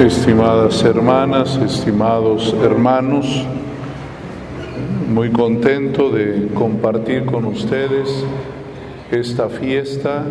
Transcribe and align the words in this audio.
Estimadas 0.00 0.82
hermanas, 0.82 1.58
estimados 1.58 2.56
hermanos, 2.62 3.44
muy 5.12 5.30
contento 5.30 6.08
de 6.08 6.48
compartir 6.54 7.26
con 7.26 7.44
ustedes 7.44 8.24
esta 9.10 9.50
fiesta 9.50 10.24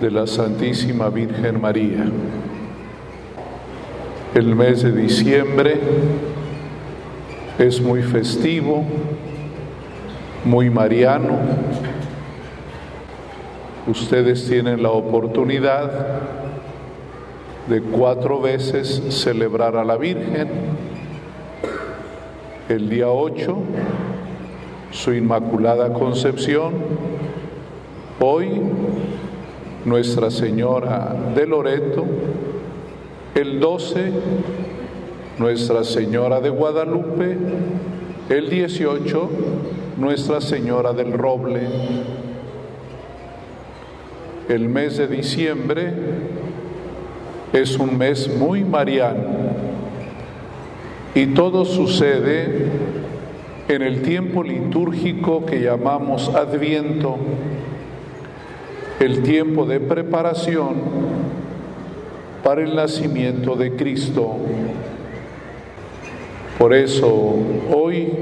de 0.00 0.10
la 0.10 0.26
Santísima 0.26 1.10
Virgen 1.10 1.60
María. 1.60 2.06
El 4.34 4.56
mes 4.56 4.82
de 4.82 4.90
diciembre 4.90 5.78
es 7.60 7.80
muy 7.80 8.02
festivo, 8.02 8.82
muy 10.44 10.70
mariano. 10.70 11.38
Ustedes 13.86 14.48
tienen 14.48 14.82
la 14.82 14.90
oportunidad 14.90 16.45
de 17.68 17.80
cuatro 17.82 18.40
veces 18.40 19.02
celebrar 19.08 19.76
a 19.76 19.84
la 19.84 19.96
Virgen. 19.96 20.48
El 22.68 22.88
día 22.88 23.08
8, 23.10 23.56
su 24.92 25.12
Inmaculada 25.12 25.92
Concepción. 25.92 26.74
Hoy, 28.20 28.60
Nuestra 29.84 30.30
Señora 30.30 31.14
de 31.34 31.46
Loreto. 31.46 32.04
El 33.34 33.60
12, 33.60 34.12
Nuestra 35.38 35.82
Señora 35.84 36.40
de 36.40 36.50
Guadalupe. 36.50 37.36
El 38.28 38.48
18, 38.48 39.30
Nuestra 39.98 40.40
Señora 40.40 40.92
del 40.92 41.12
Roble. 41.12 41.62
El 44.48 44.68
mes 44.68 44.96
de 44.96 45.08
diciembre 45.08 45.92
es 47.52 47.78
un 47.78 47.96
mes 47.96 48.28
muy 48.36 48.64
mariano 48.64 49.46
y 51.14 51.28
todo 51.28 51.64
sucede 51.64 52.68
en 53.68 53.82
el 53.82 54.02
tiempo 54.02 54.42
litúrgico 54.42 55.46
que 55.46 55.60
llamamos 55.60 56.28
Adviento, 56.28 57.16
el 59.00 59.22
tiempo 59.22 59.64
de 59.66 59.80
preparación 59.80 60.74
para 62.44 62.62
el 62.62 62.76
nacimiento 62.76 63.56
de 63.56 63.74
Cristo. 63.74 64.36
Por 66.58 66.74
eso 66.74 67.34
hoy 67.74 68.12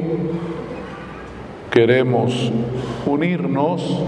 queremos 1.70 2.52
unirnos 3.06 4.02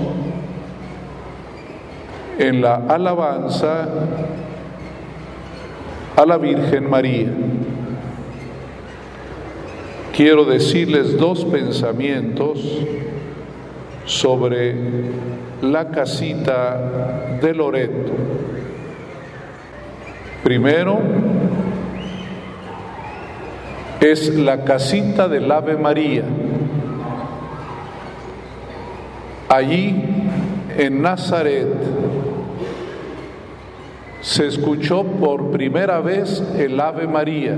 en 2.38 2.60
la 2.60 2.76
alabanza 2.76 3.88
a 6.16 6.24
la 6.24 6.38
Virgen 6.38 6.88
María. 6.88 7.28
Quiero 10.16 10.46
decirles 10.46 11.18
dos 11.18 11.44
pensamientos 11.44 12.58
sobre 14.06 14.74
la 15.60 15.90
casita 15.90 17.38
de 17.40 17.54
Loreto. 17.54 18.12
Primero, 20.42 21.00
es 24.00 24.34
la 24.34 24.64
casita 24.64 25.28
del 25.28 25.50
Ave 25.50 25.76
María. 25.76 26.24
Allí, 29.48 30.02
en 30.78 31.02
Nazaret, 31.02 31.68
se 34.26 34.44
escuchó 34.48 35.04
por 35.04 35.52
primera 35.52 36.00
vez 36.00 36.42
el 36.58 36.80
Ave 36.80 37.06
María, 37.06 37.56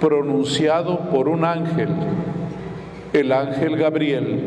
pronunciado 0.00 1.08
por 1.08 1.28
un 1.28 1.44
ángel, 1.44 1.88
el 3.12 3.30
ángel 3.30 3.76
Gabriel. 3.76 4.40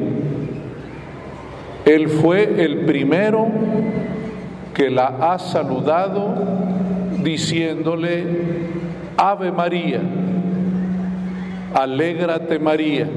Él 1.85 2.09
fue 2.09 2.65
el 2.65 2.79
primero 2.79 3.47
que 4.73 4.89
la 4.89 5.05
ha 5.21 5.39
saludado 5.39 6.35
diciéndole, 7.23 8.25
Ave 9.15 9.53
María, 9.53 10.01
alégrate 11.73 12.59
María. 12.59 13.07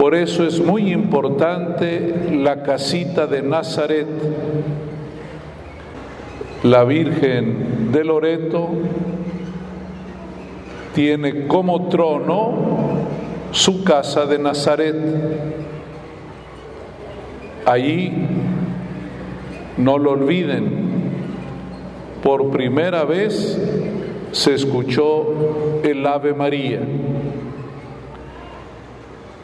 Por 0.00 0.14
eso 0.14 0.46
es 0.46 0.58
muy 0.58 0.94
importante 0.94 2.14
la 2.32 2.62
casita 2.62 3.26
de 3.26 3.42
Nazaret. 3.42 4.06
La 6.62 6.84
Virgen 6.84 7.92
de 7.92 8.02
Loreto 8.02 8.70
tiene 10.94 11.46
como 11.46 11.88
trono 11.88 12.54
su 13.50 13.84
casa 13.84 14.24
de 14.24 14.38
Nazaret. 14.38 14.96
Allí, 17.66 18.10
no 19.76 19.98
lo 19.98 20.12
olviden, 20.12 20.70
por 22.22 22.50
primera 22.50 23.04
vez 23.04 23.60
se 24.32 24.54
escuchó 24.54 25.82
el 25.84 26.06
Ave 26.06 26.32
María 26.32 26.80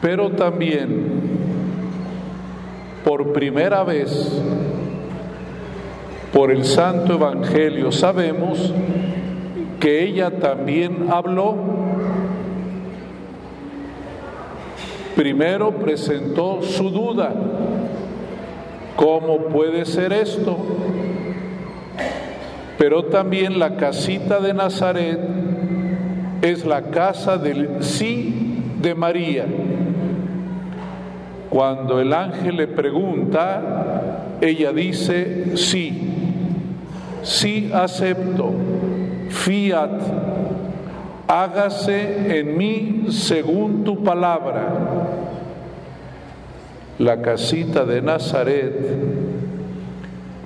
pero 0.07 0.29
también 0.29 1.05
por 3.03 3.33
primera 3.33 3.83
vez 3.83 4.41
por 6.31 6.49
el 6.49 6.63
Santo 6.63 7.15
Evangelio 7.15 7.91
sabemos 7.91 8.73
que 9.81 10.05
ella 10.05 10.31
también 10.31 11.07
habló. 11.11 11.57
Primero 15.17 15.71
presentó 15.71 16.61
su 16.61 16.89
duda. 16.89 17.33
¿Cómo 18.95 19.49
puede 19.49 19.83
ser 19.83 20.13
esto? 20.13 20.57
Pero 22.77 23.03
también 23.07 23.59
la 23.59 23.75
casita 23.75 24.39
de 24.39 24.53
Nazaret 24.53 25.19
es 26.41 26.63
la 26.65 26.83
casa 26.83 27.37
del 27.37 27.83
sí 27.83 28.63
de 28.81 28.95
María. 28.95 29.45
Cuando 31.49 32.01
el 32.01 32.13
ángel 32.13 32.57
le 32.57 32.67
pregunta, 32.67 34.37
ella 34.41 34.73
dice, 34.73 35.55
sí, 35.55 35.97
sí 37.23 37.71
acepto, 37.73 38.51
fiat, 39.29 40.01
hágase 41.27 42.39
en 42.39 42.57
mí 42.57 43.05
según 43.09 43.83
tu 43.83 44.03
palabra. 44.03 44.73
La 46.99 47.21
casita 47.21 47.85
de 47.85 48.01
Nazaret 48.01 48.73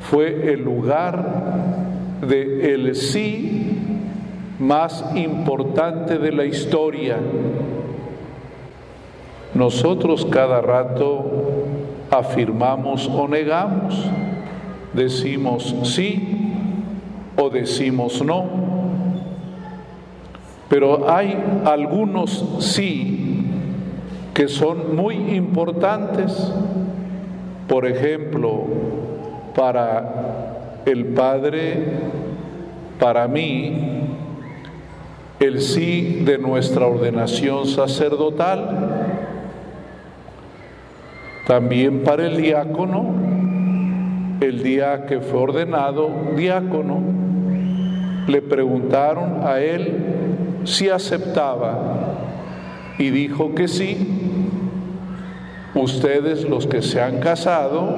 fue 0.01 0.53
el 0.53 0.63
lugar 0.63 1.25
de 2.27 2.73
el 2.73 2.95
sí 2.95 3.77
más 4.59 5.03
importante 5.15 6.19
de 6.19 6.31
la 6.31 6.45
historia 6.45 7.17
nosotros 9.53 10.25
cada 10.25 10.61
rato 10.61 11.25
afirmamos 12.09 13.07
o 13.07 13.27
negamos, 13.27 14.09
decimos 14.93 15.75
sí 15.83 16.53
o 17.37 17.49
decimos 17.49 18.23
no. 18.23 18.45
Pero 20.69 21.09
hay 21.09 21.37
algunos 21.65 22.45
sí 22.59 23.45
que 24.33 24.47
son 24.47 24.95
muy 24.95 25.15
importantes. 25.35 26.53
Por 27.67 27.85
ejemplo, 27.85 28.63
para 29.55 30.81
el 30.85 31.07
Padre, 31.07 31.99
para 32.99 33.27
mí, 33.27 34.07
el 35.39 35.61
sí 35.61 36.21
de 36.23 36.37
nuestra 36.37 36.85
ordenación 36.85 37.65
sacerdotal 37.65 39.10
también 41.45 42.03
para 42.03 42.27
el 42.27 42.37
diácono, 42.37 43.15
el 44.39 44.63
día 44.63 45.05
que 45.05 45.19
fue 45.19 45.39
ordenado 45.39 46.09
diácono, 46.35 47.01
le 48.27 48.41
preguntaron 48.41 49.41
a 49.43 49.59
él 49.59 50.61
si 50.63 50.89
aceptaba 50.89 51.77
y 52.97 53.09
dijo 53.09 53.55
que 53.55 53.67
sí. 53.67 54.07
Ustedes 55.73 56.47
los 56.47 56.67
que 56.67 56.81
se 56.81 57.01
han 57.01 57.19
casado 57.19 57.95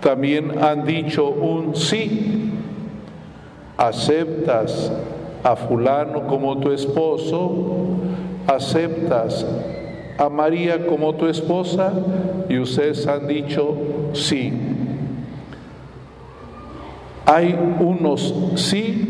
también 0.00 0.62
han 0.62 0.84
dicho 0.84 1.28
un 1.28 1.76
sí. 1.76 2.52
Aceptas 3.76 4.90
a 5.44 5.54
fulano 5.54 6.26
como 6.26 6.58
tu 6.58 6.72
esposo, 6.72 7.76
aceptas 8.46 9.46
a 10.18 10.28
María 10.28 10.86
como 10.86 11.14
tu 11.14 11.26
esposa 11.26 11.92
y 12.48 12.58
ustedes 12.58 13.06
han 13.06 13.26
dicho 13.26 13.76
sí. 14.12 14.52
Hay 17.26 17.58
unos 17.80 18.34
sí 18.54 19.08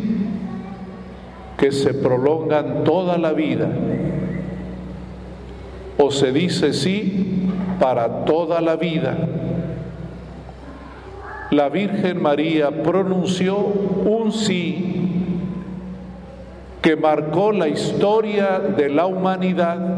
que 1.58 1.72
se 1.72 1.94
prolongan 1.94 2.84
toda 2.84 3.18
la 3.18 3.32
vida. 3.32 3.68
O 5.98 6.10
se 6.10 6.32
dice 6.32 6.72
sí 6.72 7.48
para 7.80 8.24
toda 8.24 8.60
la 8.60 8.76
vida. 8.76 9.16
La 11.50 11.68
Virgen 11.68 12.20
María 12.20 12.82
pronunció 12.82 13.56
un 13.56 14.32
sí 14.32 14.96
que 16.82 16.96
marcó 16.96 17.52
la 17.52 17.68
historia 17.68 18.58
de 18.58 18.88
la 18.88 19.06
humanidad. 19.06 19.95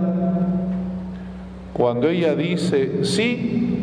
Cuando 1.78 2.08
ella 2.08 2.34
dice 2.34 3.04
sí, 3.04 3.78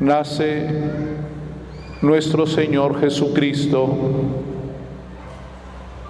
nace 0.00 0.66
nuestro 2.00 2.46
Señor 2.46 2.98
Jesucristo. 2.98 3.94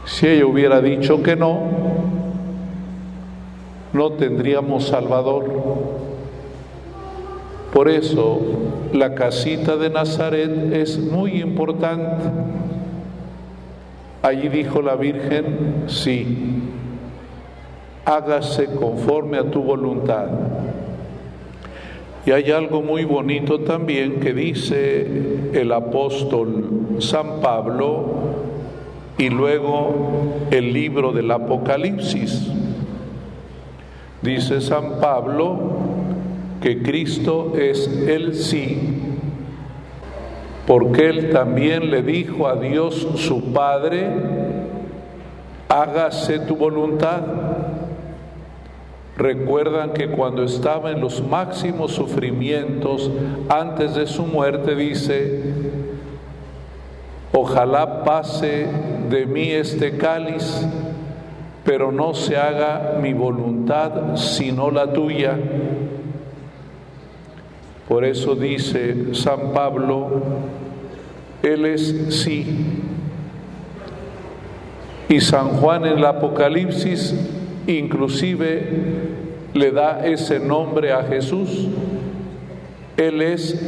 Si 0.05 0.29
ella 0.29 0.47
hubiera 0.47 0.81
dicho 0.81 1.21
que 1.21 1.35
no, 1.35 1.63
no 3.93 4.13
tendríamos 4.13 4.87
Salvador. 4.87 5.47
Por 7.73 7.89
eso 7.89 8.41
la 8.93 9.17
casita 9.17 9.77
de 9.77 9.91
Nazaret 9.91 10.73
es 10.73 10.97
muy 10.97 11.43
importante. 11.43 12.23
Allí 14.23 14.49
dijo 14.49 14.81
la 14.81 14.95
Virgen, 14.95 15.87
sí, 15.89 16.53
hágase 18.05 18.67
conforme 18.75 19.39
a 19.39 19.51
tu 19.51 19.63
voluntad. 19.63 20.27
Y 22.25 22.31
hay 22.31 22.51
algo 22.53 22.83
muy 22.83 23.05
bonito 23.05 23.61
también 23.61 24.21
que 24.21 24.33
dice 24.33 25.51
el 25.55 25.73
apóstol 25.73 26.97
San 26.99 27.41
Pablo 27.41 28.05
y 29.19 29.29
luego 29.29 30.47
el 30.51 30.73
libro 30.73 31.13
del 31.13 31.31
Apocalipsis. 31.31 32.49
Dice 34.23 34.61
San 34.61 35.01
Pablo 35.01 35.59
que 36.61 36.81
Cristo 36.81 37.55
es 37.57 37.89
el 37.89 38.37
sí, 38.37 38.79
porque 40.65 41.09
él 41.09 41.31
también 41.31 41.91
le 41.91 42.03
dijo 42.03 42.47
a 42.47 42.55
Dios 42.55 43.09
su 43.17 43.53
Padre, 43.53 44.09
hágase 45.69 46.39
tu 46.39 46.55
voluntad 46.55 47.23
Recuerdan 49.23 49.93
que 49.93 50.09
cuando 50.09 50.43
estaba 50.43 50.91
en 50.91 51.01
los 51.01 51.25
máximos 51.25 51.93
sufrimientos 51.93 53.09
antes 53.49 53.95
de 53.95 54.09
su 54.09 54.25
muerte 54.25 54.75
dice, 54.75 55.45
ojalá 57.33 58.03
pase 58.03 58.67
de 59.09 59.25
mí 59.27 59.51
este 59.51 59.97
cáliz, 59.97 60.67
pero 61.63 61.93
no 61.93 62.15
se 62.15 62.37
haga 62.37 62.99
mi 63.01 63.13
voluntad 63.13 64.17
sino 64.17 64.73
la 64.73 64.93
tuya. 64.93 65.39
Por 67.89 68.05
eso 68.05 68.35
dice 68.35 69.15
San 69.15 69.53
Pablo, 69.53 70.21
Él 71.45 71.65
es 71.65 71.95
sí. 72.09 72.81
Y 75.09 75.21
San 75.21 75.51
Juan 75.51 75.87
en 75.87 75.99
el 75.99 76.07
Apocalipsis 76.07 77.15
inclusive 77.67 78.69
le 79.55 79.71
da 79.71 80.05
ese 80.05 80.39
nombre 80.39 80.93
a 80.93 81.03
Jesús. 81.05 81.69
Él 82.97 83.23
es 83.23 83.61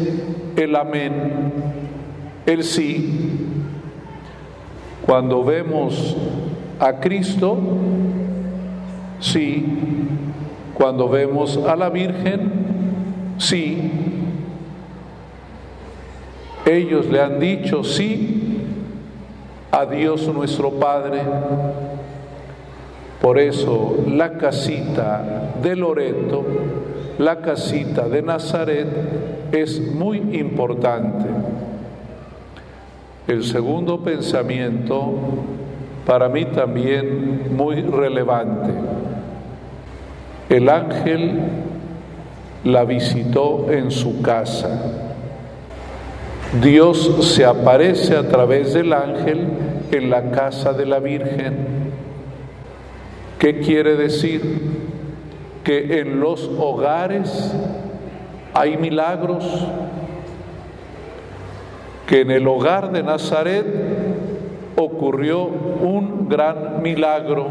el 0.56 0.76
amén, 0.76 1.52
el 2.46 2.64
sí. 2.64 3.40
Cuando 5.06 5.44
vemos 5.44 6.16
a 6.78 7.00
Cristo, 7.00 7.58
sí. 9.20 9.66
Cuando 10.74 11.08
vemos 11.08 11.56
a 11.56 11.76
la 11.76 11.88
Virgen, 11.88 12.50
sí. 13.38 13.90
Ellos 16.66 17.06
le 17.06 17.20
han 17.20 17.38
dicho 17.38 17.84
sí 17.84 18.58
a 19.70 19.84
Dios 19.84 20.26
nuestro 20.32 20.70
Padre. 20.70 21.20
Por 23.24 23.38
eso 23.38 24.04
la 24.06 24.36
casita 24.36 25.54
de 25.62 25.74
Loreto, 25.74 26.44
la 27.16 27.40
casita 27.40 28.06
de 28.06 28.20
Nazaret 28.20 28.86
es 29.50 29.80
muy 29.80 30.18
importante. 30.38 31.24
El 33.26 33.42
segundo 33.44 34.00
pensamiento, 34.04 35.14
para 36.06 36.28
mí 36.28 36.44
también 36.44 37.56
muy 37.56 37.80
relevante. 37.80 38.74
El 40.50 40.68
ángel 40.68 41.40
la 42.62 42.84
visitó 42.84 43.70
en 43.70 43.90
su 43.90 44.20
casa. 44.20 44.82
Dios 46.62 47.32
se 47.34 47.46
aparece 47.46 48.18
a 48.18 48.28
través 48.28 48.74
del 48.74 48.92
ángel 48.92 49.46
en 49.92 50.10
la 50.10 50.30
casa 50.30 50.74
de 50.74 50.84
la 50.84 50.98
Virgen 50.98 51.83
¿Qué 53.44 53.60
quiere 53.60 53.96
decir? 53.96 54.40
Que 55.64 56.00
en 56.00 56.18
los 56.18 56.50
hogares 56.58 57.54
hay 58.54 58.78
milagros, 58.78 59.44
que 62.06 62.22
en 62.22 62.30
el 62.30 62.48
hogar 62.48 62.90
de 62.90 63.02
Nazaret 63.02 63.66
ocurrió 64.76 65.42
un 65.44 66.26
gran 66.26 66.80
milagro. 66.80 67.48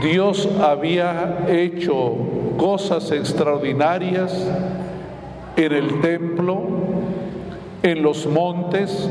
Dios 0.00 0.48
había 0.62 1.46
hecho 1.48 2.14
cosas 2.56 3.10
extraordinarias 3.10 4.48
en 5.56 5.72
el 5.72 6.00
templo, 6.00 6.62
en 7.82 8.00
los 8.00 8.28
montes, 8.28 9.10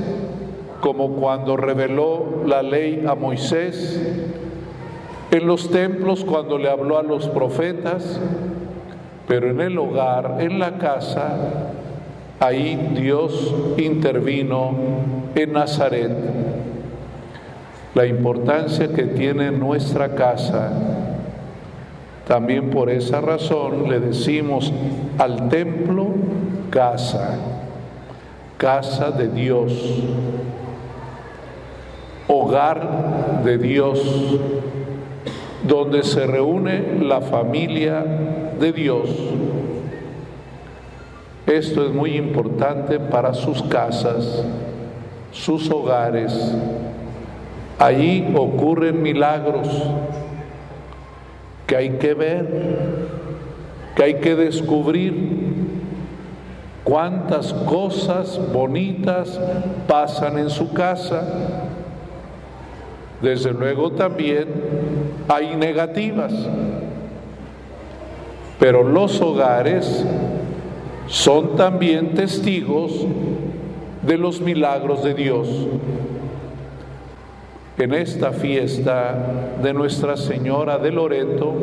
como 0.81 1.13
cuando 1.13 1.57
reveló 1.57 2.43
la 2.45 2.61
ley 2.61 3.05
a 3.07 3.15
Moisés, 3.15 4.01
en 5.31 5.45
los 5.45 5.69
templos 5.69 6.23
cuando 6.23 6.57
le 6.57 6.69
habló 6.69 6.97
a 6.97 7.03
los 7.03 7.27
profetas, 7.27 8.19
pero 9.27 9.51
en 9.51 9.61
el 9.61 9.77
hogar, 9.77 10.37
en 10.39 10.57
la 10.57 10.77
casa, 10.77 11.37
ahí 12.39 12.93
Dios 12.95 13.53
intervino 13.77 14.71
en 15.35 15.53
Nazaret. 15.53 16.11
La 17.93 18.05
importancia 18.05 18.91
que 18.93 19.03
tiene 19.03 19.51
nuestra 19.51 20.15
casa, 20.15 20.71
también 22.27 22.69
por 22.69 22.89
esa 22.89 23.21
razón 23.21 23.89
le 23.89 23.99
decimos 23.99 24.71
al 25.17 25.49
templo 25.49 26.07
casa, 26.69 27.37
casa 28.57 29.11
de 29.11 29.27
Dios 29.27 29.73
hogar 32.29 33.41
de 33.43 33.57
Dios, 33.57 33.99
donde 35.63 36.03
se 36.03 36.27
reúne 36.27 36.99
la 37.01 37.21
familia 37.21 38.05
de 38.59 38.71
Dios. 38.71 39.09
Esto 41.47 41.83
es 41.83 41.91
muy 41.91 42.15
importante 42.15 42.99
para 42.99 43.33
sus 43.33 43.63
casas, 43.63 44.45
sus 45.31 45.69
hogares. 45.71 46.55
Allí 47.79 48.31
ocurren 48.35 49.01
milagros 49.01 49.67
que 51.65 51.75
hay 51.75 51.89
que 51.97 52.13
ver, 52.13 53.07
que 53.95 54.03
hay 54.03 54.13
que 54.15 54.35
descubrir. 54.35 55.49
Cuántas 56.83 57.53
cosas 57.53 58.39
bonitas 58.51 59.39
pasan 59.87 60.39
en 60.39 60.49
su 60.49 60.71
casa 60.73 61.68
desde 63.21 63.51
luego 63.51 63.91
también 63.91 64.47
hay 65.27 65.55
negativas, 65.55 66.33
pero 68.59 68.83
los 68.83 69.19
hogares 69.21 70.05
son 71.07 71.55
también 71.55 72.13
testigos 72.13 73.05
de 74.01 74.17
los 74.17 74.39
milagros 74.41 75.03
de 75.03 75.13
Dios. 75.13 75.47
En 77.77 77.93
esta 77.93 78.31
fiesta 78.31 79.55
de 79.61 79.73
Nuestra 79.73 80.17
Señora 80.17 80.77
de 80.77 80.91
Loreto, 80.91 81.55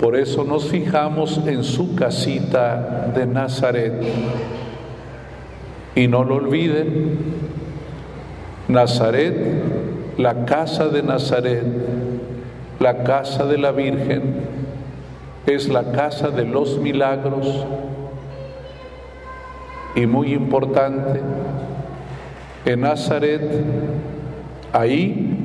por 0.00 0.16
eso 0.16 0.44
nos 0.44 0.68
fijamos 0.68 1.40
en 1.46 1.64
su 1.64 1.94
casita 1.94 3.10
de 3.14 3.26
Nazaret. 3.26 4.02
Y 5.94 6.06
no 6.06 6.24
lo 6.24 6.36
olviden, 6.36 7.18
Nazaret, 8.68 9.34
la 10.18 10.44
casa 10.44 10.88
de 10.88 11.02
Nazaret, 11.02 11.64
la 12.80 13.04
casa 13.04 13.46
de 13.46 13.56
la 13.56 13.70
Virgen, 13.70 14.34
es 15.46 15.68
la 15.68 15.92
casa 15.92 16.30
de 16.30 16.44
los 16.44 16.78
milagros. 16.78 17.66
y 19.94 20.06
muy 20.06 20.32
importante, 20.32 21.20
en 22.64 22.80
Nazaret, 22.82 23.42
ahí 24.72 25.36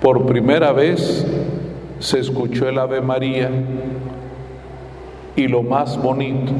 por 0.00 0.26
primera 0.26 0.70
vez 0.70 1.26
se 1.98 2.20
escuchó 2.20 2.68
el 2.68 2.78
Ave 2.78 3.00
María 3.00 3.50
y 5.34 5.48
lo 5.48 5.62
más 5.62 6.00
bonito, 6.00 6.52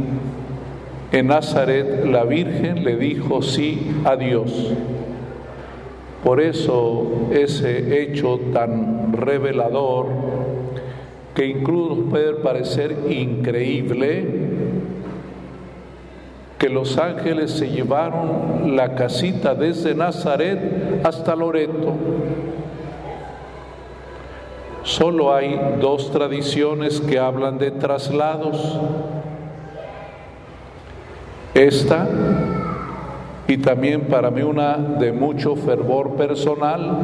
en 1.12 1.26
Nazaret 1.26 2.04
la 2.06 2.24
Virgen 2.24 2.82
le 2.82 2.96
dijo 2.96 3.42
sí 3.42 3.92
a 4.04 4.16
Dios. 4.16 4.72
Por 6.22 6.40
eso 6.40 7.28
ese 7.32 8.00
hecho 8.00 8.38
tan 8.52 9.12
revelador, 9.12 10.06
que 11.34 11.46
incluso 11.46 12.04
puede 12.04 12.34
parecer 12.34 12.96
increíble, 13.08 14.24
que 16.58 16.68
los 16.68 16.96
ángeles 16.96 17.50
se 17.50 17.68
llevaron 17.68 18.76
la 18.76 18.94
casita 18.94 19.56
desde 19.56 19.96
Nazaret 19.96 21.00
hasta 21.02 21.34
Loreto. 21.34 21.94
Solo 24.84 25.34
hay 25.34 25.58
dos 25.80 26.12
tradiciones 26.12 27.00
que 27.00 27.18
hablan 27.18 27.58
de 27.58 27.72
traslados. 27.72 28.78
Esta 31.54 32.06
y 33.48 33.58
también 33.58 34.02
para 34.02 34.30
mí 34.30 34.42
una 34.42 34.76
de 34.76 35.12
mucho 35.12 35.56
fervor 35.56 36.16
personal, 36.16 36.98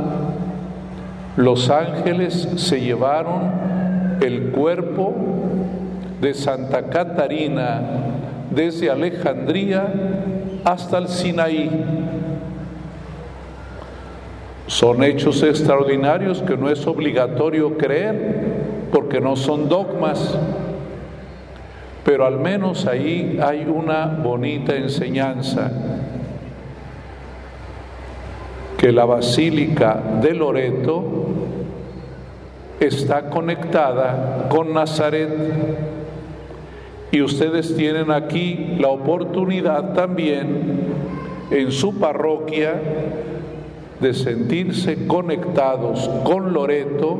los 1.36 1.70
ángeles 1.70 2.48
se 2.56 2.80
llevaron 2.80 3.52
el 4.20 4.50
cuerpo 4.50 5.14
de 6.20 6.34
Santa 6.34 6.84
Catarina 6.84 7.80
desde 8.50 8.90
Alejandría 8.90 9.92
hasta 10.64 10.98
el 10.98 11.08
Sinaí. 11.08 11.70
Son 14.66 15.02
hechos 15.02 15.42
extraordinarios 15.42 16.42
que 16.42 16.56
no 16.56 16.68
es 16.68 16.86
obligatorio 16.86 17.76
creer 17.78 18.88
porque 18.92 19.20
no 19.20 19.36
son 19.36 19.68
dogmas 19.68 20.36
pero 22.08 22.24
al 22.24 22.38
menos 22.38 22.86
ahí 22.86 23.38
hay 23.38 23.66
una 23.66 24.06
bonita 24.06 24.74
enseñanza, 24.74 25.70
que 28.78 28.92
la 28.92 29.04
Basílica 29.04 30.00
de 30.22 30.34
Loreto 30.34 31.04
está 32.78 33.28
conectada 33.28 34.46
con 34.48 34.72
Nazaret 34.72 35.28
y 37.10 37.20
ustedes 37.20 37.74
tienen 37.76 38.12
aquí 38.12 38.76
la 38.78 38.88
oportunidad 38.88 39.94
también 39.94 40.78
en 41.50 41.72
su 41.72 41.98
parroquia 41.98 42.80
de 43.98 44.14
sentirse 44.14 45.08
conectados 45.08 46.08
con 46.22 46.52
Loreto, 46.52 47.18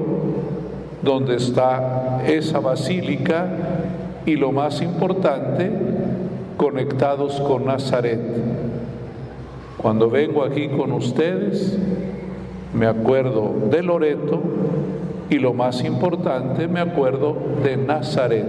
donde 1.03 1.37
está 1.37 2.23
esa 2.25 2.61
basílica 2.61 3.49
y 4.27 4.37
lo 4.37 4.53
más 4.53 4.81
importante, 4.81 5.73
conectados 6.57 7.41
con 7.41 7.65
Nazaret. 7.65 8.21
Cuando 9.79 10.11
vengo 10.11 10.43
aquí 10.43 10.69
con 10.69 10.93
ustedes, 10.93 11.79
me 12.75 12.87
acuerdo 12.87 13.55
de 13.71 13.83
Loreto 13.83 14.41
y 15.31 15.39
lo 15.39 15.55
más 15.55 15.85
importante, 15.85 16.69
me 16.69 16.81
acuerdo 16.81 17.37
de 17.65 17.77
Nazaret, 17.77 18.47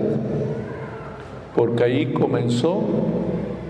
porque 1.56 1.84
ahí 1.84 2.14
comenzó 2.14 2.82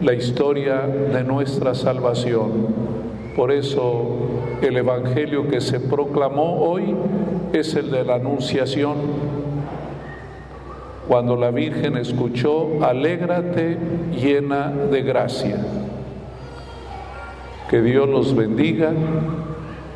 la 0.02 0.14
historia 0.14 0.88
de 0.88 1.24
nuestra 1.24 1.76
salvación. 1.76 2.68
Por 3.36 3.52
eso 3.52 4.16
el 4.62 4.78
Evangelio 4.78 5.48
que 5.48 5.62
se 5.62 5.80
proclamó 5.80 6.62
hoy 6.62 6.96
es 7.54 7.76
el 7.76 7.92
de 7.92 8.04
la 8.04 8.16
Anunciación 8.16 8.96
cuando 11.10 11.36
la 11.36 11.50
Virgen 11.50 11.98
escuchó, 11.98 12.84
alégrate 12.84 13.80
llena 14.12 14.72
de 14.92 15.02
gracia. 15.02 15.58
Que 17.70 17.82
Dios 17.82 18.10
los 18.10 18.36
bendiga 18.36 18.92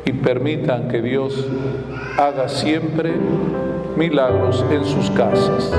y 0.04 0.12
permitan 0.12 0.88
que 0.88 1.02
Dios 1.02 1.46
haga 2.18 2.48
siempre 2.48 3.12
milagros 3.96 4.64
en 4.70 4.84
sus 4.84 5.10
casas. 5.10 5.72